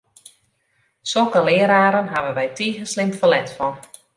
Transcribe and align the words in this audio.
Sokke 1.11 1.41
leararen 1.49 2.09
hawwe 2.15 2.31
wy 2.37 2.47
tige 2.57 2.83
slim 2.91 3.11
ferlet 3.19 3.49
fan! 3.57 3.73